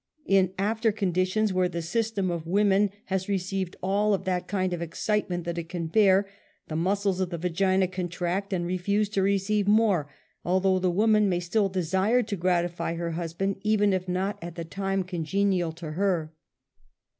In 0.25 0.51
after 0.57 0.91
conditions 0.91 1.53
where 1.53 1.69
'the 1.69 1.83
system 1.83 2.31
of 2.31 2.47
woman 2.47 2.89
has 3.05 3.29
received 3.29 3.75
all 3.83 4.15
of 4.15 4.23
that 4.25 4.47
kind 4.47 4.73
of 4.73 4.81
excitement 4.81 5.43
that 5.43 5.59
it 5.59 5.69
can 5.69 5.85
bear, 5.85 6.27
the 6.69 6.75
muscles 6.75 7.19
of 7.19 7.29
the 7.29 7.37
vagina 7.37 7.87
contract 7.87 8.51
and 8.51 8.65
refuse 8.65 9.09
to 9.09 9.21
receive 9.21 9.67
more, 9.67 10.09
although 10.43 10.79
the 10.79 10.89
woman 10.89 11.29
may 11.29 11.39
still 11.39 11.69
desire 11.69 12.23
to 12.23 12.35
gratify 12.35 12.95
her 12.95 13.11
husband 13.11 13.57
even 13.61 13.93
if 13.93 14.07
not 14.07 14.39
at 14.43 14.55
the 14.55 14.65
time 14.65 15.03
congenial 15.03 15.71
to 15.73 15.91
her. 15.91 16.33